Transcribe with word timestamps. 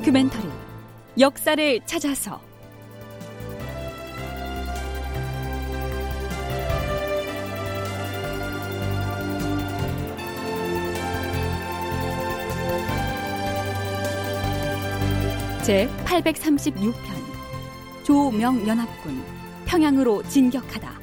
다큐멘터리 0.00 0.48
역사를 1.18 1.80
찾아서. 1.84 2.40
제 15.62 15.86
836편 16.06 16.94
조명연합군 18.04 19.22
평양으로 19.66 20.22
진격하다. 20.28 20.98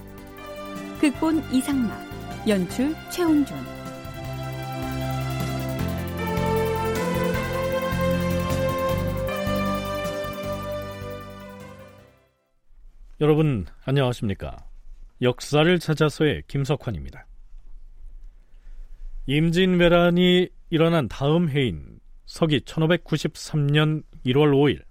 극본 0.99 1.43
이상락 1.51 2.01
연출 2.47 2.95
최홍준 3.11 3.55
여러분 13.19 13.65
안녕하십니까 13.83 14.55
역사를 15.23 15.79
찾아서의 15.79 16.43
김석환입니다 16.47 17.25
임진왜란이 19.25 20.49
일어난 20.69 21.07
다음 21.07 21.49
해인 21.49 21.99
서기 22.27 22.59
1593년 22.59 24.03
1월 24.23 24.53
5일 24.53 24.83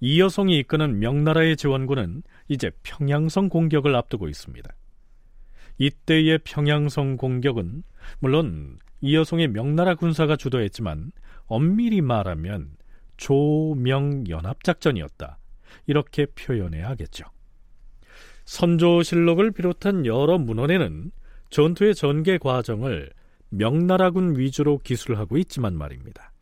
이여송이 0.00 0.58
이끄는 0.58 0.98
명나라의 0.98 1.56
지원군은 1.56 2.22
이제 2.48 2.70
평양성 2.82 3.48
공격을 3.48 3.96
앞두고 3.96 4.28
있습니다. 4.28 4.70
이때의 5.78 6.40
평양성 6.44 7.16
공격은 7.16 7.82
물론 8.18 8.78
이여송의 9.00 9.48
명나라 9.48 9.94
군사가 9.94 10.36
주도했지만 10.36 11.12
엄밀히 11.46 12.00
말하면 12.00 12.76
조명연합작전이었다. 13.18 15.39
이렇게 15.86 16.26
표현해야 16.26 16.88
하겠죠. 16.90 17.24
선조실록을 18.44 19.52
비롯한 19.52 20.06
여러 20.06 20.38
문헌에는 20.38 21.12
전투의 21.50 21.94
전개 21.94 22.38
과정을 22.38 23.10
명나라군 23.50 24.38
위주로 24.38 24.78
기술하고 24.78 25.36
있지만 25.38 25.76
말입니다. 25.76 26.32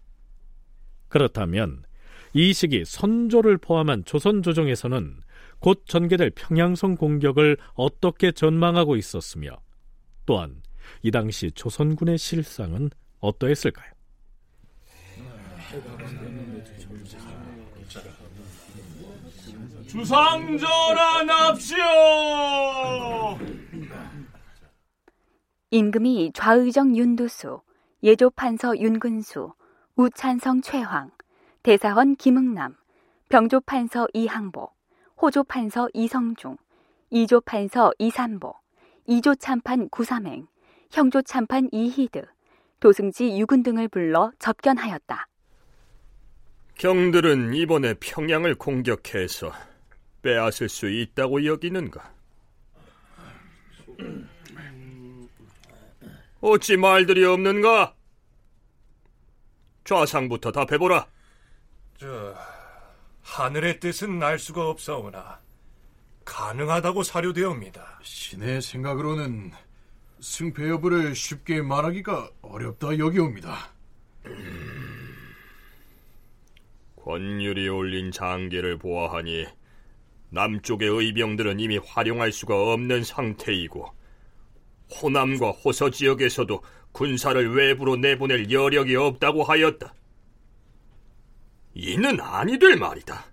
그렇다면 1.08 1.82
이 2.34 2.52
시기 2.52 2.84
선조를 2.84 3.58
포함한 3.58 4.04
조선 4.04 4.42
조정에서는 4.42 5.20
곧 5.60 5.84
전개될 5.86 6.30
평양성 6.30 6.96
공격을 6.96 7.56
어떻게 7.74 8.32
전망하고 8.32 8.96
있었으며 8.96 9.58
또한 10.26 10.62
이 11.02 11.10
당시 11.10 11.50
조선군의 11.50 12.18
실상은 12.18 12.90
어떠했을까요? 13.20 13.92
주상전하 19.88 21.22
납시오! 21.22 21.78
임금이 25.70 26.32
좌의정 26.34 26.94
윤두수, 26.94 27.62
예조판서 28.02 28.78
윤근수, 28.78 29.54
우찬성 29.96 30.60
최황, 30.60 31.10
대사원 31.62 32.16
김응남, 32.16 32.76
병조판서 33.30 34.08
이항복, 34.12 34.76
호조판서 35.22 35.88
이성중, 35.94 36.58
이조판서 37.08 37.92
이산보, 37.98 38.54
이조참판 39.06 39.88
구삼행, 39.88 40.46
형조참판 40.90 41.70
이희드, 41.72 42.26
도승지 42.80 43.38
유군 43.38 43.62
등을 43.62 43.88
불러 43.88 44.32
접견하였다. 44.38 45.28
경들은 46.76 47.54
이번에 47.54 47.94
평양을 47.94 48.54
공격해서 48.54 49.50
빼앗을 50.22 50.68
수 50.68 50.88
있다고 50.88 51.44
여기는가? 51.44 52.12
어찌 56.40 56.76
말들이 56.76 57.24
없는가? 57.24 57.94
좌상부터 59.84 60.52
답해보라. 60.52 61.06
저 61.98 62.34
하늘의 63.22 63.80
뜻은 63.80 64.22
알 64.22 64.38
수가 64.38 64.68
없사오나 64.68 65.40
가능하다고 66.24 67.02
사료되옵니다. 67.02 68.00
신의 68.02 68.62
생각으로는 68.62 69.52
승패 70.20 70.68
여부를 70.68 71.14
쉽게 71.14 71.62
말하기가 71.62 72.30
어렵다 72.42 72.98
여기옵니다. 72.98 73.70
권율이 77.02 77.68
올린 77.68 78.10
장계를 78.12 78.78
보아하니 78.78 79.46
남쪽의 80.30 80.88
의병들은 80.88 81.60
이미 81.60 81.78
활용할 81.78 82.32
수가 82.32 82.72
없는 82.72 83.04
상태이고 83.04 83.86
호남과 85.00 85.50
호서 85.50 85.90
지역에서도 85.90 86.62
군사를 86.92 87.54
외부로 87.54 87.96
내보낼 87.96 88.50
여력이 88.50 88.96
없다고 88.96 89.44
하였다. 89.44 89.94
이는 91.74 92.20
아니 92.20 92.58
될 92.58 92.76
말이다. 92.76 93.26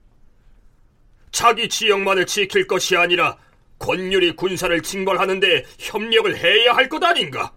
자기 1.31 1.67
지역만을 1.67 2.25
지킬 2.25 2.67
것이 2.67 2.95
아니라 2.95 3.37
권율이 3.79 4.35
군사를 4.35 4.81
징벌하는데 4.81 5.65
협력을 5.79 6.37
해야 6.37 6.73
할 6.73 6.87
것 6.87 7.03
아닌가? 7.03 7.53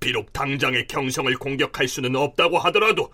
비록 0.00 0.32
당장의 0.32 0.86
경성을 0.86 1.32
공격할 1.34 1.86
수는 1.88 2.16
없다고 2.16 2.58
하더라도 2.58 3.12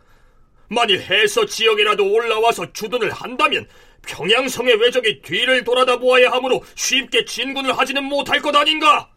만일 0.68 1.00
해서 1.00 1.44
지역이라도 1.44 2.10
올라와서 2.12 2.72
주둔을 2.72 3.10
한다면 3.10 3.66
평양성의 4.06 4.76
외적이 4.76 5.22
뒤를 5.22 5.64
돌아다 5.64 5.98
보아야 5.98 6.30
하므로 6.32 6.62
쉽게 6.74 7.24
진군을 7.24 7.76
하지는 7.76 8.04
못할 8.04 8.40
것 8.40 8.54
아닌가? 8.54 9.10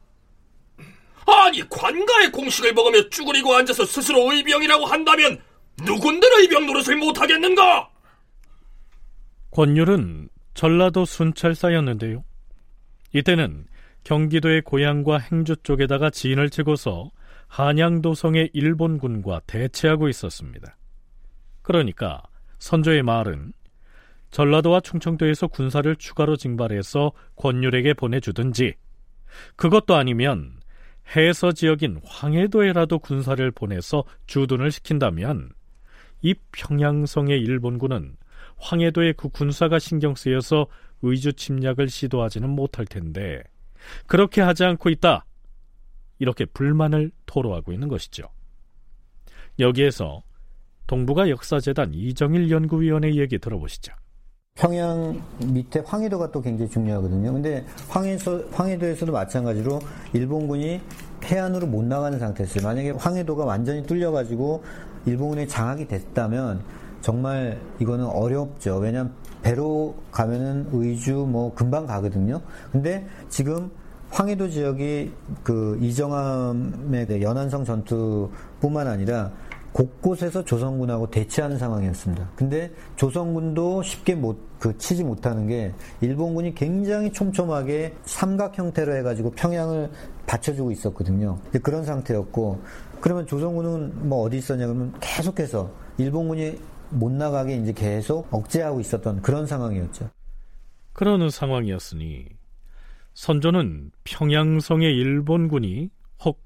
아니 1.25 1.67
관가의 1.69 2.31
공식을 2.31 2.73
먹으며 2.73 3.09
쭈그리고 3.09 3.53
앉아서 3.53 3.85
스스로 3.85 4.31
의병이라고 4.31 4.85
한다면 4.85 5.41
누군들 5.83 6.29
의병 6.41 6.65
노릇을 6.65 6.95
못하겠는가? 6.95 7.89
권율은 9.51 10.29
전라도 10.53 11.05
순찰사였는데요. 11.05 12.23
이때는 13.13 13.65
경기도의 14.03 14.61
고향과 14.61 15.17
행주 15.19 15.55
쪽에다가 15.57 16.09
진을 16.09 16.49
치고서 16.49 17.11
한양도성의 17.47 18.51
일본군과 18.53 19.41
대치하고 19.47 20.07
있었습니다. 20.09 20.77
그러니까 21.61 22.23
선조의 22.59 23.03
말은 23.03 23.53
전라도와 24.31 24.81
충청도에서 24.81 25.47
군사를 25.47 25.95
추가로 25.95 26.35
징발해서 26.35 27.11
권율에게 27.35 27.93
보내주든지 27.93 28.73
그것도 29.55 29.95
아니면 29.95 30.59
해서 31.15 31.51
지역인 31.51 32.01
황해도에라도 32.03 32.99
군사를 32.99 33.49
보내서 33.51 34.03
주둔을 34.25 34.71
시킨다면 34.71 35.51
이 36.21 36.35
평양성의 36.51 37.39
일본군은 37.39 38.17
황해도의 38.57 39.13
그 39.13 39.29
군사가 39.29 39.79
신경 39.79 40.15
쓰여서 40.15 40.67
의주 41.01 41.33
침략을 41.33 41.89
시도하지는 41.89 42.49
못할 42.49 42.85
텐데 42.85 43.43
그렇게 44.07 44.41
하지 44.41 44.63
않고 44.63 44.89
있다. 44.89 45.25
이렇게 46.19 46.45
불만을 46.45 47.11
토로하고 47.27 47.71
있는 47.71 47.87
것이죠. 47.87 48.23
여기에서 49.59 50.23
동북아 50.87 51.29
역사재단 51.29 51.93
이정일 51.93 52.49
연구위원의 52.49 53.17
얘기 53.17 53.37
들어보시죠. 53.37 53.93
평양 54.57 55.21
밑에 55.45 55.83
황해도가 55.85 56.31
또 56.31 56.41
굉장히 56.41 56.69
중요하거든요. 56.69 57.31
근데 57.31 57.63
황해서, 57.87 58.41
황해도에서도 58.51 59.11
마찬가지로 59.11 59.79
일본군이 60.13 60.81
해안으로 61.23 61.67
못 61.67 61.85
나가는 61.85 62.17
상태였어요. 62.17 62.63
만약에 62.63 62.91
황해도가 62.91 63.45
완전히 63.45 63.83
뚫려가지고 63.83 64.63
일본군이 65.05 65.47
장악이 65.47 65.87
됐다면 65.87 66.61
정말 67.01 67.59
이거는 67.79 68.05
어렵죠. 68.05 68.77
왜냐하면 68.77 69.13
배로 69.43 69.95
가면은 70.11 70.67
의주 70.71 71.13
뭐 71.29 71.53
금방 71.53 71.85
가거든요. 71.85 72.41
근데 72.71 73.05
지금 73.29 73.69
황해도 74.09 74.49
지역이 74.49 75.11
그 75.43 75.77
이정함의 75.81 77.21
연안성 77.21 77.63
전투뿐만 77.63 78.87
아니라 78.87 79.31
곳곳에서 79.77 80.43
조선군하고 80.43 81.11
대치하는 81.11 81.59
상황이었습니다. 81.59 82.31
근데 82.35 82.71
조선군도 82.95 83.83
쉽게 83.83 84.15
못, 84.15 84.39
그, 84.57 84.75
치지 84.75 85.03
못하는 85.03 85.45
게, 85.45 85.71
일본군이 86.01 86.55
굉장히 86.55 87.13
촘촘하게 87.13 87.93
삼각 88.03 88.57
형태로 88.57 88.95
해가지고 88.95 89.33
평양을 89.33 89.91
받쳐주고 90.25 90.71
있었거든요. 90.71 91.37
그런 91.61 91.85
상태였고, 91.85 92.59
그러면 93.01 93.27
조선군은 93.27 94.09
뭐 94.09 94.23
어디 94.23 94.37
있었냐 94.37 94.65
그러면 94.65 94.95
계속해서 94.99 95.71
일본군이 95.99 96.59
못 96.89 97.11
나가게 97.11 97.57
이제 97.57 97.71
계속 97.71 98.27
억제하고 98.33 98.79
있었던 98.79 99.21
그런 99.21 99.45
상황이었죠. 99.45 100.09
그러는 100.93 101.29
상황이었으니, 101.29 102.25
선조는 103.13 103.91
평양성의 104.05 104.95
일본군이 104.95 105.91
혹 106.25 106.41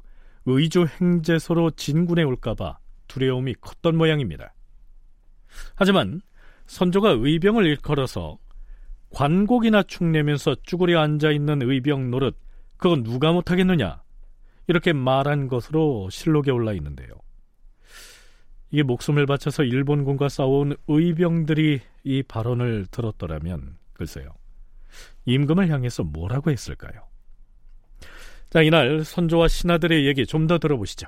의주 0.46 0.86
행제소로 1.00 1.72
진군해 1.72 2.24
올까봐 2.24 2.81
두려움이 3.12 3.56
컸던 3.56 3.98
모양입니다. 3.98 4.54
하지만 5.76 6.22
선조가 6.68 7.18
의병을 7.20 7.66
일컬어서 7.66 8.38
관곡이나 9.10 9.84
축내면서 9.84 10.56
쭈그려 10.64 11.02
앉아 11.02 11.32
있는 11.32 11.62
의병 11.62 12.10
노릇 12.10 12.38
그건 12.78 13.04
누가 13.04 13.34
못하겠느냐 13.34 14.02
이렇게 14.68 14.94
말한 14.94 15.50
것으로 15.50 16.10
실록에 16.10 16.52
올라 16.52 16.72
있는데요. 16.74 17.10
이게 18.70 18.84
목숨을 18.84 19.26
바쳐서 19.26 19.64
일본군과 19.64 20.30
싸워온 20.30 20.78
의병들이 20.88 21.82
이 22.06 22.24
발언을 22.24 22.86
들었더라면 22.90 23.78
글쎄요. 23.92 24.34
임금을 25.26 25.70
향해서 25.70 26.04
뭐라고 26.04 26.52
했을까요? 26.52 27.02
자, 28.50 28.62
이날 28.62 29.04
선조와 29.04 29.50
신하들의 29.50 30.08
얘기 30.08 30.26
좀 30.26 30.48
더 30.48 30.58
들어보시죠. 30.58 31.08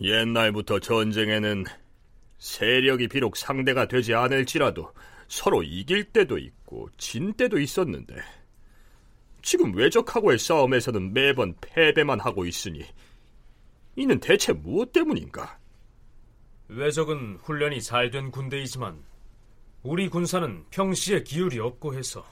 옛날부터 0.00 0.80
전쟁에는 0.80 1.64
세력이 2.38 3.08
비록 3.08 3.36
상대가 3.36 3.86
되지 3.86 4.14
않을지라도 4.14 4.92
서로 5.28 5.62
이길 5.62 6.04
때도 6.04 6.38
있고 6.38 6.88
진 6.98 7.32
때도 7.32 7.58
있었는데 7.58 8.16
지금 9.42 9.74
외적하고의 9.74 10.38
싸움에서는 10.38 11.12
매번 11.12 11.54
패배만 11.60 12.20
하고 12.20 12.44
있으니 12.44 12.84
이는 13.96 14.18
대체 14.18 14.52
무엇 14.52 14.92
때문인가? 14.92 15.58
외적은 16.68 17.38
훈련이 17.42 17.80
잘 17.82 18.10
된 18.10 18.30
군대이지만 18.30 19.02
우리 19.82 20.08
군사는 20.08 20.64
평시에 20.70 21.22
기울이 21.22 21.58
없고 21.60 21.94
해서 21.94 22.26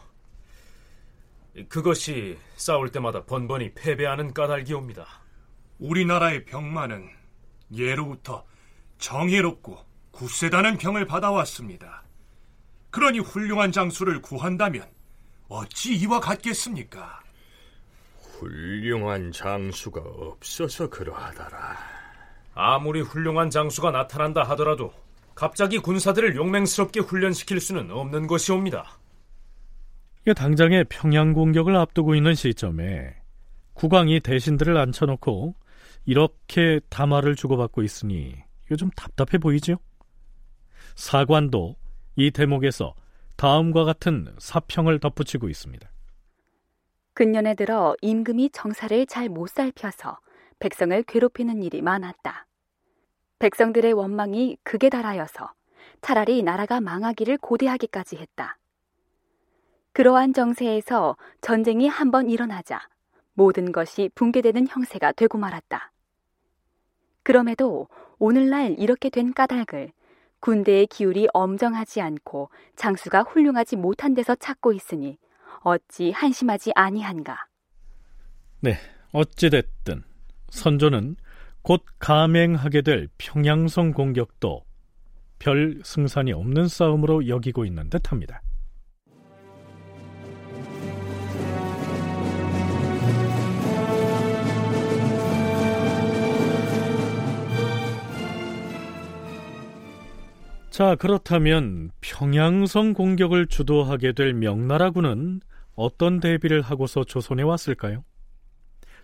그것이 1.68 2.38
싸울 2.56 2.90
때마다 2.90 3.24
번번이 3.24 3.74
패배하는 3.74 4.32
까닭이옵니다. 4.32 5.06
우리나라의 5.78 6.46
병마는 6.46 7.21
예로부터 7.76 8.44
정예롭고 8.98 9.78
굳세다는 10.12 10.78
병을 10.78 11.06
받아왔습니다. 11.06 12.04
그러니 12.90 13.18
훌륭한 13.20 13.72
장수를 13.72 14.20
구한다면 14.20 14.86
어찌 15.48 15.94
이와 15.96 16.20
같겠습니까? 16.20 17.20
훌륭한 18.20 19.32
장수가 19.32 20.00
없어서 20.00 20.88
그러하더라. 20.88 21.76
아무리 22.54 23.00
훌륭한 23.00 23.50
장수가 23.50 23.90
나타난다 23.90 24.42
하더라도 24.50 24.92
갑자기 25.34 25.78
군사들을 25.78 26.36
용맹스럽게 26.36 27.00
훈련시킬 27.00 27.60
수는 27.60 27.90
없는 27.90 28.26
것이옵니다. 28.26 28.98
이게 30.22 30.34
당장의 30.34 30.84
평양 30.88 31.32
공격을 31.32 31.74
앞두고 31.74 32.14
있는 32.14 32.34
시점에 32.34 33.16
국왕이 33.74 34.20
대신들을 34.20 34.76
앉혀놓고 34.76 35.54
이렇게 36.04 36.80
담화를 36.88 37.36
주고받고 37.36 37.82
있으니 37.82 38.34
이거 38.66 38.76
좀 38.76 38.90
답답해 38.90 39.38
보이죠? 39.38 39.76
사관도 40.94 41.76
이 42.16 42.30
대목에서 42.30 42.94
다음과 43.36 43.84
같은 43.84 44.34
사평을 44.38 44.98
덧붙이고 44.98 45.48
있습니다. 45.48 45.90
근년에 47.14 47.54
들어 47.54 47.94
임금이 48.00 48.50
정사를 48.50 49.06
잘 49.06 49.28
못 49.28 49.48
살펴서 49.48 50.18
백성을 50.58 51.02
괴롭히는 51.02 51.62
일이 51.62 51.82
많았다. 51.82 52.46
백성들의 53.38 53.92
원망이 53.92 54.56
극에 54.62 54.88
달하여서 54.88 55.52
차라리 56.00 56.42
나라가 56.42 56.80
망하기를 56.80 57.38
고대하기까지 57.38 58.16
했다. 58.16 58.58
그러한 59.92 60.32
정세에서 60.32 61.16
전쟁이 61.40 61.86
한번 61.86 62.30
일어나자 62.30 62.80
모든 63.34 63.72
것이 63.72 64.10
붕괴되는 64.14 64.68
형세가 64.68 65.12
되고 65.12 65.38
말았다. 65.38 65.91
그럼에도 67.22 67.88
오늘날 68.18 68.76
이렇게 68.78 69.10
된 69.10 69.32
까닭을 69.32 69.92
군대의 70.40 70.86
기울이 70.88 71.28
엄정하지 71.32 72.00
않고 72.00 72.50
장수가 72.76 73.22
훌륭하지 73.22 73.76
못한 73.76 74.14
데서 74.14 74.34
찾고 74.34 74.72
있으니 74.72 75.16
어찌 75.60 76.10
한심하지 76.10 76.72
아니한가. 76.74 77.46
네, 78.60 78.76
어찌됐든 79.12 80.02
선조는 80.50 81.16
곧 81.62 81.84
감행하게 82.00 82.82
될 82.82 83.08
평양성 83.18 83.92
공격도 83.92 84.64
별 85.38 85.80
승산이 85.84 86.32
없는 86.32 86.68
싸움으로 86.68 87.28
여기고 87.28 87.64
있는 87.64 87.88
듯합니다. 87.88 88.42
자, 100.72 100.96
그렇다면 100.98 101.90
평양성 102.00 102.94
공격을 102.94 103.46
주도하게 103.46 104.14
될 104.14 104.32
명나라군은 104.32 105.42
어떤 105.74 106.18
대비를 106.18 106.62
하고서 106.62 107.04
조선에 107.04 107.42
왔을까요? 107.42 108.04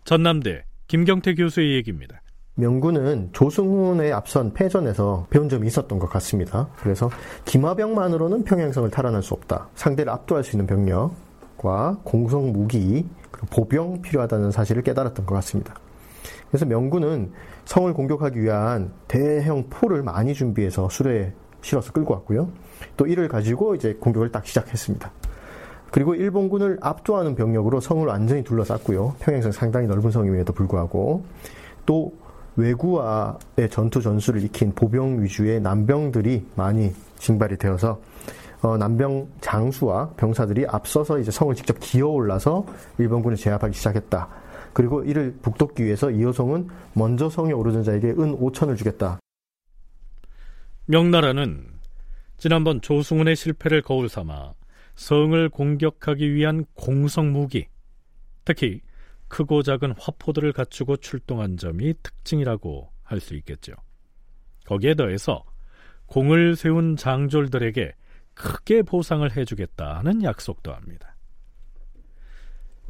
전남대 0.05 0.65
김경태 0.87 1.35
교수의 1.35 1.75
얘기입니다. 1.75 2.23
명군은 2.55 3.29
조승훈의 3.35 4.15
앞선 4.15 4.55
패전에서 4.55 5.27
배운 5.29 5.51
점이 5.51 5.67
있었던 5.67 5.99
것 5.99 6.09
같습니다. 6.09 6.71
그래서 6.79 7.11
김화병만으로는 7.45 8.45
평양성을 8.45 8.91
탈환할 8.91 9.23
수 9.23 9.35
없다. 9.35 9.69
상대를 9.75 10.11
압도할 10.11 10.45
수 10.45 10.57
있는 10.57 10.67
병력과 10.67 12.01
공성 12.03 12.51
무기, 12.51 13.05
보병 13.51 14.01
필요하다는 14.01 14.53
사실을 14.53 14.83
깨달았던 14.83 15.27
것 15.27 15.35
같습니다. 15.35 15.75
그래서 16.49 16.65
명군은 16.65 17.31
성을 17.67 17.93
공격하기 17.93 18.41
위한 18.41 18.91
대형 19.07 19.69
포를 19.69 20.03
많이 20.03 20.33
준비해서 20.33 20.89
수레에 20.89 21.35
실어서 21.63 21.93
끌고 21.93 22.15
왔고요. 22.15 22.49
또 22.97 23.07
이를 23.07 23.29
가지고 23.29 23.75
이제 23.75 23.95
공격을 23.95 24.33
딱 24.33 24.47
시작했습니다. 24.47 25.11
그리고 25.91 26.15
일본군을 26.15 26.79
압도하는 26.81 27.35
병력으로 27.35 27.81
성을 27.81 28.07
완전히 28.07 28.45
둘러쌌고요. 28.45 29.17
평양성 29.21 29.53
상당히 29.53 29.87
넓은 29.87 30.11
성임에도 30.11 30.53
불구하고 30.53 31.25
또 31.87 32.13
외구와의 32.57 33.71
전투 33.71 34.03
전술을 34.03 34.43
익힌 34.45 34.73
보병 34.75 35.23
위주의 35.23 35.61
남병들이 35.61 36.47
많이 36.57 36.93
징발이 37.19 37.57
되어서 37.57 38.01
어, 38.61 38.77
남병 38.77 39.29
장수와 39.41 40.11
병사들이 40.17 40.67
앞서서 40.67 41.21
이제 41.21 41.31
성을 41.31 41.55
직접 41.55 41.77
기어 41.79 42.09
올라서 42.09 42.67
일본군을 42.99 43.37
제압하기 43.37 43.73
시작했다. 43.73 44.29
그리고 44.73 45.03
이를 45.05 45.35
북돋기 45.41 45.85
위해서 45.85 46.11
이호성은 46.11 46.69
먼저 46.95 47.31
성에 47.31 47.53
오르는 47.53 47.85
자에게 47.85 48.11
은 48.11 48.39
5천을 48.39 48.77
주겠다. 48.77 49.21
명나라는 50.91 51.67
지난번 52.39 52.81
조승훈의 52.81 53.37
실패를 53.37 53.83
거울 53.83 54.09
삼아 54.09 54.55
성을 54.95 55.49
공격하기 55.51 56.33
위한 56.33 56.65
공성 56.73 57.31
무기, 57.31 57.67
특히 58.47 58.81
크고 59.29 59.63
작은 59.63 59.93
화포들을 59.99 60.51
갖추고 60.55 60.97
출동한 60.97 61.59
점이 61.59 61.93
특징이라고 62.03 62.91
할 63.03 63.21
수 63.21 63.35
있겠죠. 63.35 63.75
거기에 64.65 64.95
더해서 64.95 65.45
공을 66.07 66.57
세운 66.57 66.97
장졸들에게 66.97 67.95
크게 68.33 68.83
보상을 68.83 69.37
해주겠다는 69.37 70.23
약속도 70.23 70.73
합니다. 70.73 71.17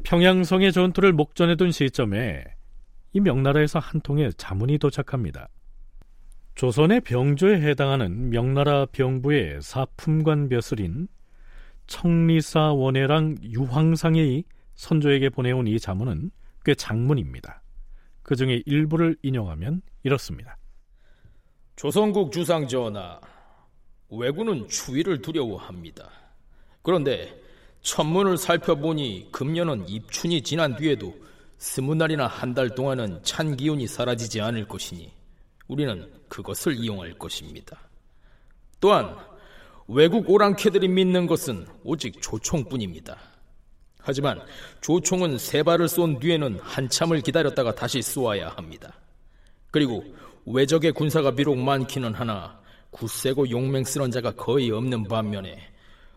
평양성의 0.05 0.71
전투를 0.71 1.11
목전에 1.11 1.57
둔 1.57 1.73
시점에 1.73 2.45
이 3.11 3.19
명나라에서 3.19 3.79
한 3.79 3.99
통의 3.99 4.31
자문이 4.35 4.77
도착합니다. 4.77 5.49
조선의 6.59 6.99
병조에 6.99 7.61
해당하는 7.61 8.31
명나라 8.31 8.85
병부의 8.87 9.61
사품관 9.61 10.49
벼슬인 10.49 11.07
청리사 11.87 12.73
원해랑 12.73 13.37
유황상이 13.41 14.43
선조에게 14.75 15.29
보내온 15.29 15.67
이 15.67 15.79
자문은 15.79 16.31
꽤 16.65 16.75
장문입니다. 16.75 17.61
그 18.23 18.35
중에 18.35 18.61
일부를 18.65 19.15
인용하면 19.21 19.81
이렇습니다. 20.03 20.57
조선국 21.77 22.33
주상 22.33 22.67
전하, 22.67 23.21
왜군은 24.09 24.67
추위를 24.67 25.21
두려워합니다. 25.21 26.09
그런데 26.81 27.41
천문을 27.83 28.35
살펴보니 28.35 29.29
금년은 29.31 29.87
입춘이 29.87 30.41
지난 30.41 30.75
뒤에도 30.75 31.15
스무 31.57 31.95
날이나 31.95 32.27
한 32.27 32.53
달 32.53 32.75
동안은 32.75 33.23
찬 33.23 33.55
기운이 33.55 33.87
사라지지 33.87 34.41
않을 34.41 34.67
것이니 34.67 35.18
우리는 35.69 36.11
그것을 36.27 36.73
이용할 36.73 37.13
것입니다. 37.13 37.79
또한 38.81 39.15
외국 39.87 40.29
오랑캐들이 40.29 40.87
믿는 40.87 41.27
것은 41.27 41.65
오직 41.83 42.21
조총뿐입니다. 42.21 43.17
하지만 43.99 44.41
조총은 44.81 45.37
세 45.37 45.63
발을 45.63 45.87
쏜 45.87 46.19
뒤에는 46.19 46.59
한참을 46.61 47.21
기다렸다가 47.21 47.73
다시 47.75 48.01
쏘아야 48.01 48.49
합니다. 48.49 48.93
그리고 49.71 50.03
외적의 50.45 50.91
군사가 50.93 51.31
비록 51.31 51.57
많기는 51.57 52.13
하나 52.13 52.59
굳세고 52.91 53.51
용맹스런 53.51 54.09
자가 54.09 54.31
거의 54.31 54.71
없는 54.71 55.03
반면에 55.03 55.71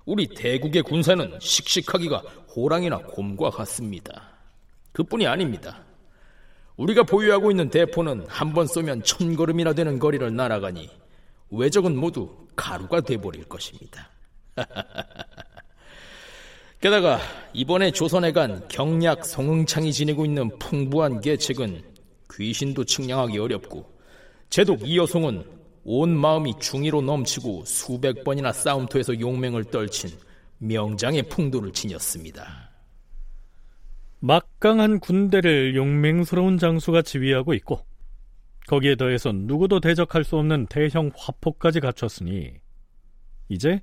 우리 0.06 0.26
대국의 0.26 0.82
군사는 0.82 1.38
씩씩하기가 1.40 2.18
호랑이나 2.56 2.99
곰과 2.99 3.50
같습니다. 3.50 4.30
그뿐이 4.92 5.26
아닙니다. 5.26 5.85
우리가 6.83 7.05
보유하고 7.05 7.51
있는 7.51 7.71
대포는 7.71 8.27
한 8.29 8.53
번 8.53 8.67
쏘면 8.67 9.03
천 9.05 9.37
걸음이나 9.37 9.73
되는 9.73 9.99
거리를 9.99 10.35
날아가니 10.35 10.91
외적은 11.51 11.97
모두 11.97 12.29
가루가 12.57 13.01
돼버릴 13.01 13.45
것입니다. 13.45 14.11
게다가 16.81 17.21
이번에 17.53 17.93
조선에 17.93 18.33
간 18.33 18.67
경략 18.69 19.25
성흥창이 19.25 19.93
지니고 19.93 20.25
있는 20.25 20.59
풍부한 20.59 21.21
계책은 21.21 21.83
귀신도 22.35 22.85
측량하기 22.85 23.39
어렵고 23.39 23.89
제독 24.51 24.87
이여송은 24.87 25.45
온 25.85 26.17
마음이 26.17 26.55
중의로 26.61 27.01
넘치고 27.01 27.65
수백 27.65 28.25
번이나 28.25 28.53
싸움터에서 28.53 29.19
용맹을 29.21 29.65
떨친 29.65 30.11
명장의 30.59 31.23
풍도를 31.25 31.73
지녔습니다. 31.73 32.62
막강한 34.25 35.00
군대를 35.00 35.75
용맹스러운 35.75 36.57
장수가 36.57 37.02
지휘하고 37.02 37.55
있고 37.55 37.85
거기에 38.69 38.95
더해서 38.95 39.33
누구도 39.33 39.81
대적할 39.81 40.23
수 40.23 40.37
없는 40.37 40.67
대형 40.67 41.11
화포까지 41.17 41.81
갖췄으니 41.81 42.52
이제 43.49 43.83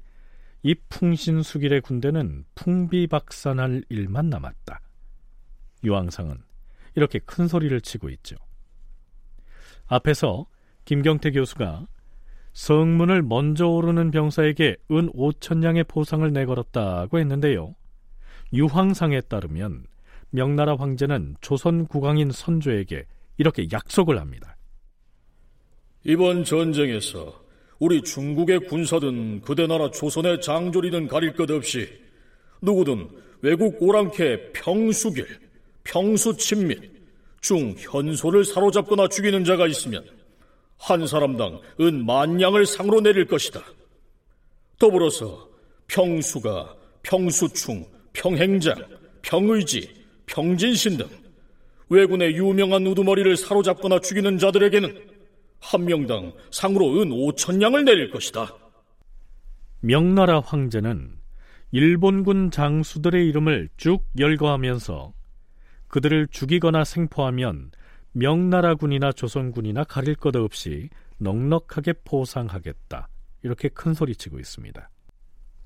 이 0.64 0.76
풍신수길의 0.88 1.82
군대는 1.82 2.46
풍비박산할 2.56 3.84
일만 3.90 4.30
남았다. 4.30 4.80
유황상은 5.84 6.38
이렇게 6.96 7.20
큰 7.20 7.50
소리를 7.50 7.80
치고 7.82 8.10
있죠. 8.10 8.38
앞에서 9.88 10.46
김경태 10.86 11.32
교수가 11.32 11.86
성문을 12.54 13.24
먼저 13.24 13.68
오르는 13.68 14.12
병사에게 14.12 14.78
은 14.92 15.12
5천냥의 15.12 15.86
포상을 15.90 16.32
내걸었다고 16.32 17.20
했는데요. 17.20 17.76
유황상에 18.54 19.20
따르면 19.22 19.86
명나라 20.32 20.76
황제는 20.76 21.36
조선 21.42 21.88
국왕인 21.88 22.32
선조에게 22.32 23.06
이렇게 23.38 23.68
약속을 23.72 24.20
합니다. 24.20 24.56
이번 26.04 26.44
전쟁에서 26.44 27.34
우리 27.80 28.02
중국의 28.02 28.68
군사든 28.68 29.42
그대 29.42 29.68
나라 29.68 29.90
조선의 29.90 30.42
장졸이든 30.42 31.08
가릴 31.08 31.34
것 31.34 31.50
없이 31.50 31.88
누구든 32.62 33.10
외국 33.42 33.82
오랑캐 33.82 34.52
평수길, 34.54 35.26
평수친민, 35.84 36.92
중현소를 37.42 38.44
사로잡거나 38.44 39.08
죽이는 39.08 39.46
자가 39.46 39.68
있으면 39.68 40.06
한 40.78 41.08
사람당 41.08 41.62
은 41.80 42.06
만냥을 42.06 42.66
상으로 42.66 43.02
내릴 43.02 43.26
것이다. 43.26 43.64
더불어서 44.78 45.50
평수가 45.88 46.76
평수충, 47.04 47.86
평행장, 48.14 48.76
평의지, 49.22 49.99
평진신 50.30 50.98
등 50.98 51.08
왜군의 51.90 52.36
유명한 52.36 52.86
우두머리를 52.86 53.36
사로잡거나 53.36 54.00
죽이는 54.00 54.38
자들에게는 54.38 55.08
한 55.60 55.86
명당 55.86 56.34
상으로 56.52 57.02
은 57.02 57.10
5천냥을 57.10 57.84
내릴 57.84 58.12
것이다. 58.12 58.56
명나라 59.82 60.40
황제는 60.40 61.18
일본군 61.72 62.52
장수들의 62.52 63.28
이름을 63.28 63.70
쭉 63.78 64.06
열거하면서 64.18 65.14
그들을 65.88 66.28
죽이거나 66.32 66.84
생포하면 66.84 67.72
명나라군이나 68.12 69.12
조선군이나 69.12 69.84
가릴 69.84 70.16
것 70.16 70.36
없이 70.36 70.90
넉넉하게 71.18 71.94
포상하겠다. 72.06 73.08
이렇게 73.44 73.70
큰 73.70 73.94
소리치고 73.94 74.40
있습니다. 74.40 74.90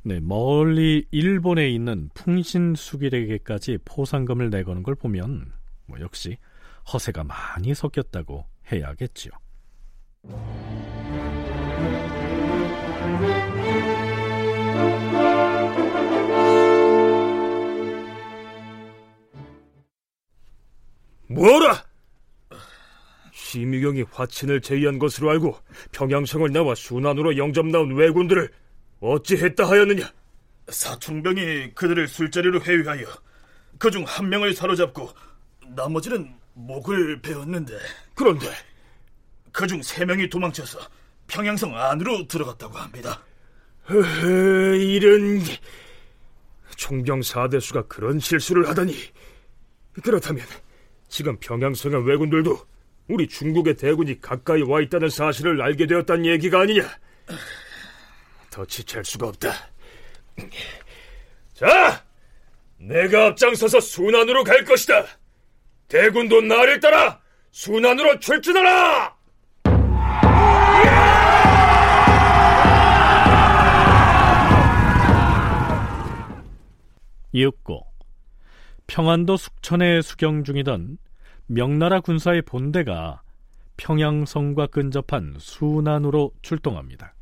네, 0.05 0.19
멀리 0.19 1.05
일본에 1.11 1.69
있는 1.69 2.09
풍신수길에게까지 2.13 3.77
포상금을 3.85 4.49
내거는 4.49 4.83
걸 4.83 4.95
보면 4.95 5.53
뭐 5.85 5.97
역시 6.01 6.37
허세가 6.91 7.23
많이 7.23 7.73
섞였다고 7.73 8.45
해야겠지요. 8.69 9.31
뭐라? 21.29 21.85
심의경이 23.31 24.03
화친을 24.11 24.59
제의한 24.59 24.99
것으로 24.99 25.29
알고 25.29 25.55
평양성을 25.93 26.51
나와 26.51 26.75
순환으로 26.75 27.37
영접 27.37 27.65
나온 27.67 27.95
왜군들을 27.95 28.49
어찌했다 29.03 29.69
하였느냐? 29.69 30.09
사충병이 30.69 31.71
그들을 31.75 32.07
술자리로 32.07 32.61
회유하여 32.61 33.05
그중 33.77 34.05
한 34.07 34.29
명을 34.29 34.53
사로잡고 34.53 35.09
나머지는 35.75 36.33
목을 36.53 37.21
베었는데. 37.21 37.77
그런데? 38.15 38.47
그중 39.51 39.81
세 39.83 40.05
명이 40.05 40.29
도망쳐서 40.29 40.79
평양성 41.27 41.77
안으로 41.77 42.27
들어갔다고 42.27 42.77
합니다. 42.77 43.21
흐흐, 43.83 44.77
이런 44.77 45.41
총병 46.77 47.21
사대수가 47.21 47.87
그런 47.87 48.19
실수를 48.19 48.69
하다니. 48.69 48.95
그렇다면 50.01 50.45
지금 51.09 51.37
평양성의 51.39 52.05
왜군들도 52.07 52.57
우리 53.09 53.27
중국의 53.27 53.75
대군이 53.75 54.21
가까이 54.21 54.61
와 54.61 54.79
있다는 54.81 55.09
사실을 55.09 55.61
알게 55.61 55.87
되었다는 55.87 56.25
얘기가 56.25 56.61
아니냐 56.61 56.89
더 58.53 58.63
지체할 58.65 59.03
수가 59.03 59.29
없다. 59.29 59.51
자 61.53 62.05
내가 62.77 63.27
앞장서서 63.27 63.79
순안으로 63.79 64.43
갈 64.43 64.63
것이다. 64.63 65.05
대군도 65.87 66.41
나를 66.41 66.79
따라 66.79 67.19
순안으로 67.49 68.19
출진하라! 68.19 69.15
이윽고 77.31 77.87
평안도 78.85 79.37
숙천에 79.37 80.03
수경 80.03 80.43
중이던 80.43 80.99
명나라 81.47 82.01
군사의 82.01 82.43
본대가 82.43 83.23
평양성과 83.77 84.67
근접한 84.67 85.37
순안으로 85.39 86.31
출동합니다. 86.43 87.15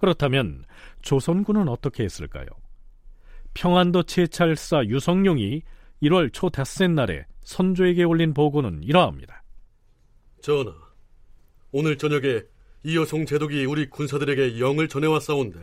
그렇다면 0.00 0.64
조선군은 1.02 1.68
어떻게 1.68 2.04
했을까요? 2.04 2.46
평안도 3.54 4.04
채찰사 4.04 4.86
유성룡이 4.86 5.62
1월 6.02 6.32
초 6.32 6.48
닷새 6.48 6.88
날에 6.88 7.26
선조에게 7.42 8.04
올린 8.04 8.32
보고는 8.32 8.82
이러합니다. 8.82 9.42
전하, 10.40 10.72
오늘 11.70 11.98
저녁에 11.98 12.42
이여송 12.82 13.26
제독이 13.26 13.66
우리 13.66 13.90
군사들에게 13.90 14.58
영을 14.58 14.88
전해왔사온데 14.88 15.58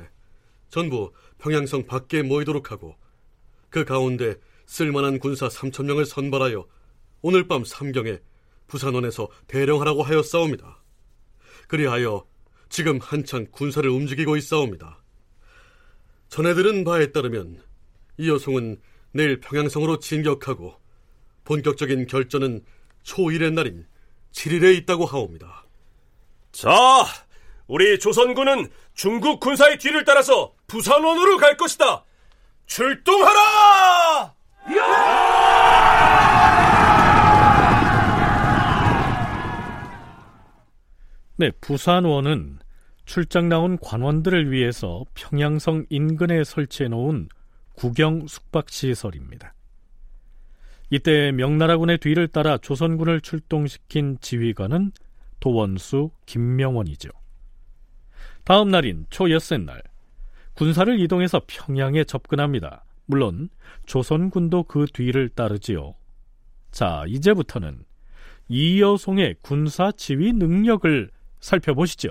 전부 0.69 1.11
평양성 1.39 1.87
밖에 1.87 2.21
모이도록 2.21 2.71
하고 2.71 2.95
그 3.69 3.85
가운데 3.85 4.35
쓸만한 4.67 5.17
군사 5.17 5.47
3천 5.47 5.85
명을 5.85 6.05
선발하여 6.05 6.67
오늘 7.21 7.47
밤 7.47 7.63
삼경에 7.63 8.19
부산원에서 8.67 9.29
대령하라고 9.47 10.03
하였사옵니다. 10.03 10.83
그리하여 11.67 12.23
지금 12.69 12.99
한창 13.01 13.47
군사를 13.51 13.89
움직이고 13.89 14.35
있사옵니다. 14.37 15.01
전해들은 16.29 16.83
바에 16.83 17.11
따르면 17.11 17.61
이 18.17 18.29
여송은 18.29 18.81
내일 19.11 19.39
평양성으로 19.39 19.99
진격하고 19.99 20.75
본격적인 21.43 22.07
결전은 22.07 22.63
초1의 23.03 23.53
날인 23.53 23.87
7일에 24.33 24.75
있다고 24.77 25.05
하옵니다. 25.05 25.65
자, 26.51 26.69
우리 27.67 27.99
조선군은 27.99 28.69
중국 28.93 29.39
군사의 29.39 29.77
뒤를 29.77 30.03
따라서 30.03 30.53
부산원으로 30.67 31.37
갈 31.37 31.55
것이다. 31.57 32.03
출동하라! 32.65 34.35
네, 41.39 41.51
부산원은 41.61 42.57
출장 43.05 43.47
나온 43.47 43.77
관원들을 43.77 44.51
위해서 44.51 45.05
평양성 45.13 45.85
인근에 45.91 46.43
설치해 46.43 46.89
놓은 46.89 47.29
구경 47.75 48.25
숙박 48.25 48.71
시설입니다. 48.71 49.53
이때 50.89 51.31
명나라군의 51.31 51.99
뒤를 51.99 52.27
따라 52.27 52.57
조선군을 52.57 53.21
출동시킨 53.21 54.17
지휘관은 54.19 54.93
도원수 55.39 56.09
김명원이죠. 56.25 57.09
다음 58.43 58.69
날인 58.69 59.05
초여섯 59.11 59.61
날 59.61 59.83
군사를 60.55 60.99
이동해서 60.99 61.43
평양에 61.45 62.03
접근합니다. 62.03 62.83
물론 63.05 63.49
조선군도 63.85 64.63
그 64.63 64.87
뒤를 64.91 65.29
따르지요. 65.29 65.93
자, 66.71 67.03
이제부터는 67.07 67.85
이여송의 68.47 69.35
군사 69.41 69.91
지휘 69.91 70.33
능력을 70.33 71.11
살펴보시죠. 71.39 72.09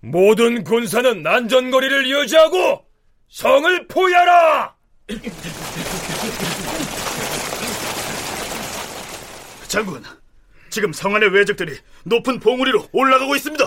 모든 0.00 0.64
군사는 0.64 1.22
난전거리를 1.22 2.10
유지하고 2.10 2.84
성을 3.28 3.86
포위하라! 3.88 4.74
장군, 9.68 10.02
지금 10.70 10.92
성 10.92 11.14
안의 11.14 11.30
왜적들이 11.30 11.78
높은 12.04 12.40
봉우리로 12.40 12.88
올라가고 12.92 13.36
있습니다. 13.36 13.64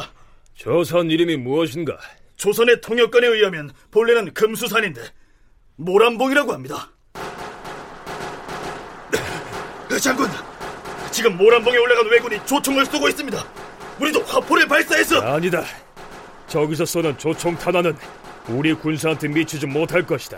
저산 0.58 1.10
이름이 1.10 1.38
무엇인가? 1.38 1.98
조선의 2.36 2.82
통역관에 2.82 3.28
의하면 3.28 3.72
본래는 3.92 4.34
금수산인데 4.34 5.02
모란봉이라고 5.78 6.54
합니다. 6.54 6.92
장군, 10.02 10.30
지금 11.12 11.38
모란봉에 11.38 11.78
올라간 11.78 12.08
왜군이 12.08 12.46
조총을 12.46 12.86
쏘고 12.86 13.08
있습니다. 13.10 13.65
우리도 14.00 14.22
화포를 14.24 14.68
발사해서 14.68 15.22
아니다. 15.22 15.64
저기서 16.48 16.86
쏘는 16.86 17.18
조총 17.18 17.56
탄환은 17.56 17.96
우리 18.50 18.74
군사한테 18.74 19.28
미치지 19.28 19.66
못할 19.66 20.06
것이다. 20.06 20.38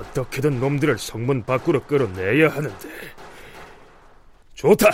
어떻게든 0.00 0.60
놈들을 0.60 0.98
성문 0.98 1.44
밖으로 1.44 1.82
끌어내야 1.84 2.48
하는데. 2.50 2.88
좋다. 4.54 4.90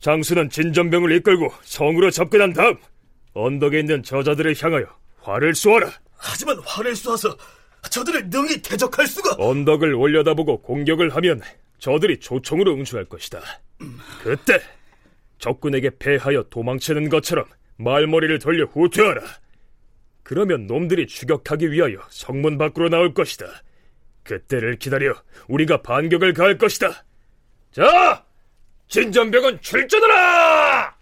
장수는 0.00 0.50
진전병을 0.50 1.12
이끌고 1.16 1.52
성으로 1.62 2.10
접근한 2.10 2.52
다음 2.52 2.76
언덕에 3.34 3.80
있는 3.80 4.02
저자들을 4.02 4.54
향하여 4.60 4.86
활을 5.20 5.54
쏘아라. 5.54 5.90
하지만 6.16 6.58
활을 6.64 6.96
쏘아서 6.96 7.36
저들을 7.90 8.30
능히 8.30 8.60
대적할 8.62 9.06
수가. 9.06 9.36
언덕을 9.38 9.94
올려다보고 9.94 10.62
공격을 10.62 11.14
하면 11.16 11.42
저들이 11.80 12.20
조총으로 12.20 12.74
응수할 12.74 13.06
것이다. 13.06 13.40
그때 14.22 14.60
적군에게 15.38 15.90
패하여 15.98 16.44
도망치는 16.44 17.08
것처럼 17.08 17.46
말머리를 17.76 18.38
돌려 18.38 18.66
후퇴하라. 18.66 19.22
그러면 20.22 20.66
놈들이 20.66 21.06
추격하기 21.06 21.72
위하여 21.72 21.98
성문 22.10 22.58
밖으로 22.58 22.88
나올 22.90 23.14
것이다. 23.14 23.46
그때를 24.22 24.76
기다려 24.76 25.14
우리가 25.48 25.82
반격을 25.82 26.34
가할 26.34 26.58
것이다. 26.58 27.04
자, 27.72 28.24
진전병은 28.88 29.60
출전하라! 29.62 30.94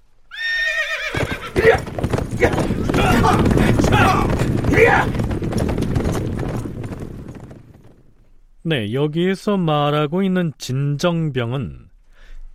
네, 8.69 8.93
여기에서 8.93 9.57
말하고 9.57 10.23
있는 10.23 10.53
진정병은 10.59 11.89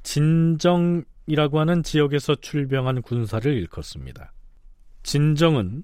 진정이라고 0.03 1.59
하는 1.59 1.81
지역에서 1.81 2.35
출병한 2.35 3.01
군사를 3.01 3.51
일컫습니다. 3.51 4.31
진정은 5.01 5.83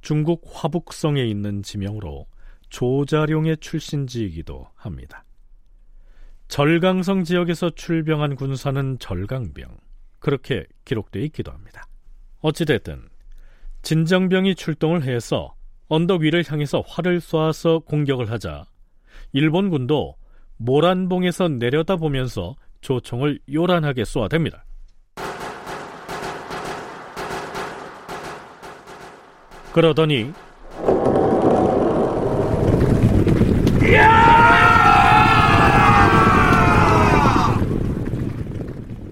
중국 0.00 0.44
화북성에 0.48 1.24
있는 1.24 1.64
지명으로 1.64 2.28
조자룡의 2.68 3.56
출신지이기도 3.56 4.68
합니다. 4.76 5.24
절강성 6.46 7.24
지역에서 7.24 7.70
출병한 7.70 8.36
군사는 8.36 9.00
절강병, 9.00 9.76
그렇게 10.20 10.66
기록되어 10.84 11.22
있기도 11.24 11.50
합니다. 11.50 11.82
어찌됐든 12.42 13.08
진정병이 13.82 14.54
출동을 14.54 15.02
해서 15.02 15.56
언덕 15.88 16.20
위를 16.20 16.44
향해서 16.46 16.84
활을 16.86 17.20
쏘아서 17.20 17.80
공격을 17.80 18.30
하자 18.30 18.64
일본군도 19.32 20.14
모란봉에서 20.56 21.48
내려다보면서 21.48 22.56
조총을 22.80 23.40
요란하게 23.52 24.02
쏘아댑니다. 24.02 24.62
그러더니 29.72 30.32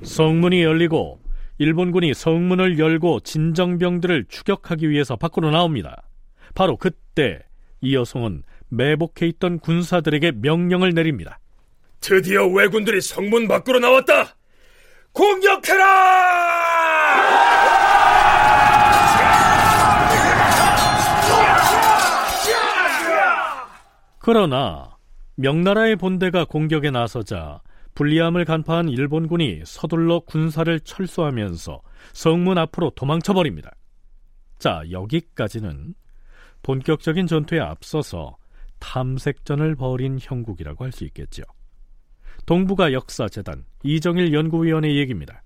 성문이 0.03 0.63
열리고 0.63 1.21
일본군이 1.59 2.15
성문을 2.15 2.79
열고 2.79 3.21
진정병들을 3.21 4.27
추격하기 4.29 4.89
위해서 4.89 5.17
밖으로 5.17 5.51
나옵니다. 5.51 6.03
바로 6.55 6.77
그때 6.77 7.41
이여송은 7.81 8.43
매복해 8.69 9.27
있던 9.29 9.59
군사들에게 9.59 10.33
명령을 10.33 10.93
내립니다. 10.95 11.39
드디어 12.01 12.47
왜군들이 12.47 13.01
성문 13.01 13.49
밖으로 13.49 13.79
나왔다! 13.79 14.37
공격해라! 15.13 16.87
그러나 24.19 24.97
명나라의 25.37 25.95
본대가 25.97 26.45
공격에 26.45 26.91
나서자 26.91 27.61
불리함을 27.95 28.45
간파한 28.45 28.89
일본군이 28.89 29.63
서둘러 29.65 30.21
군사를 30.21 30.81
철수하면서 30.81 31.81
성문 32.13 32.59
앞으로 32.59 32.91
도망쳐버립니다. 32.91 33.71
자, 34.59 34.83
여기까지는 34.91 35.95
본격적인 36.63 37.29
전투에 37.29 37.61
앞서서 37.61 38.37
탐색전을 38.79 39.77
벌인 39.77 40.19
형국이라고 40.21 40.85
할 40.85 40.93
수 40.93 41.05
있겠죠. 41.05 41.43
동북아 42.47 42.93
역사재단 42.93 43.65
이정일 43.83 44.33
연구위원의 44.33 44.97
얘기입니다. 44.97 45.43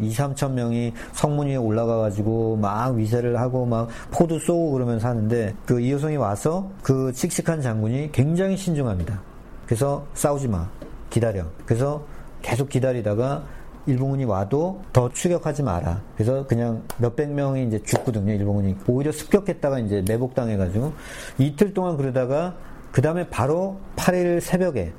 2, 0.00 0.08
3천 0.10 0.52
명이 0.52 0.92
성문 1.12 1.48
위에 1.48 1.56
올라가 1.56 1.98
가지고 1.98 2.56
막 2.56 2.94
위세를 2.94 3.38
하고 3.38 3.66
막 3.66 3.88
포도 4.10 4.38
쏘고 4.38 4.72
그러면서 4.72 5.08
하는데 5.08 5.54
그 5.66 5.80
이효성이 5.80 6.16
와서 6.16 6.70
그 6.82 7.12
씩씩한 7.14 7.60
장군이 7.60 8.10
굉장히 8.12 8.56
신중합니다. 8.56 9.20
그래서 9.66 10.06
싸우지 10.14 10.48
마. 10.48 10.68
기다려. 11.10 11.44
그래서 11.66 12.06
계속 12.40 12.68
기다리다가 12.70 13.44
일본군이 13.86 14.24
와도 14.24 14.82
더 14.92 15.10
추격하지 15.10 15.62
마라. 15.62 16.00
그래서 16.14 16.46
그냥 16.46 16.82
몇백 16.98 17.30
명이 17.30 17.66
이제 17.66 17.82
죽거든요, 17.82 18.32
일본군이. 18.32 18.76
오히려 18.86 19.12
습격했다가 19.12 19.80
이제 19.80 20.02
매복당해가지고 20.06 20.92
이틀 21.38 21.74
동안 21.74 21.96
그러다가 21.96 22.56
그 22.92 23.00
다음에 23.00 23.28
바로 23.28 23.80
8일 23.96 24.40
새벽에 24.40 24.92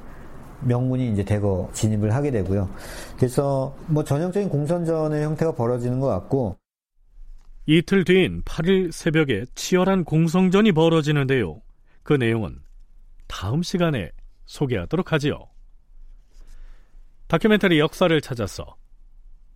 명군이 0.62 1.12
이제 1.12 1.24
대거 1.24 1.70
진입을 1.74 2.14
하게 2.14 2.32
되고요. 2.32 2.70
그래서 3.18 3.76
뭐 3.88 4.04
전형적인 4.04 4.50
공선전의 4.50 5.24
형태가 5.24 5.54
벌어지는 5.54 6.00
것 6.00 6.08
같고 6.08 6.58
이틀 7.66 8.04
뒤인 8.04 8.42
8일 8.44 8.92
새벽에 8.92 9.46
치열한 9.56 10.04
공성전이 10.04 10.72
벌어지는데요. 10.72 11.62
그 12.02 12.14
내용은 12.14 12.60
다음 13.28 13.64
시간에 13.64 14.12
소개하도록 14.46 15.14
하지요. 15.14 15.48
다큐멘터리 17.28 17.80
역사를 17.80 18.20
찾아서 18.22 18.76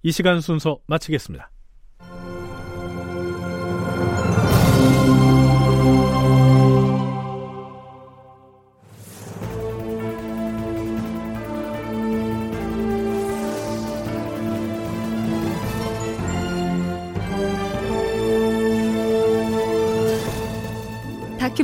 이 0.03 0.11
시간 0.11 0.41
순서 0.41 0.79
마치겠습니다. 0.87 1.51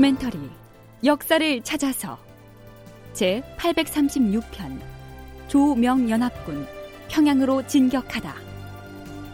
다큐멘터리 0.03 0.37
역사를 1.05 1.63
찾아서 1.63 2.17
제 3.13 3.41
836편 3.57 4.77
조명연합군 5.47 6.67
평양으로 7.07 7.65
진격하다 7.67 8.35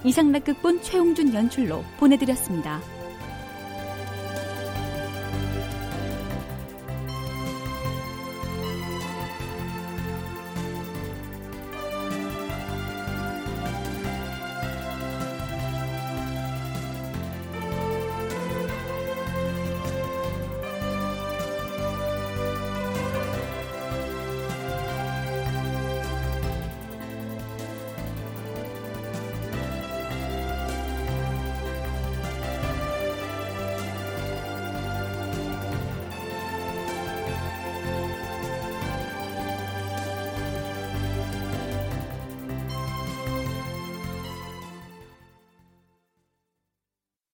이상락극본 0.04 0.84
최홍준 0.84 1.34
연출로 1.34 1.84
보내드렸습니다. 1.98 2.80